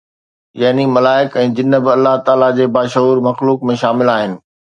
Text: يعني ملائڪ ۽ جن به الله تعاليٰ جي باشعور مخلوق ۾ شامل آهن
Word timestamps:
يعني 0.61 0.85
ملائڪ 0.93 1.37
۽ 1.41 1.51
جن 1.59 1.77
به 1.87 1.93
الله 1.97 2.15
تعاليٰ 2.31 2.49
جي 2.61 2.67
باشعور 2.79 3.23
مخلوق 3.29 3.69
۾ 3.73 3.79
شامل 3.85 4.13
آهن 4.17 4.35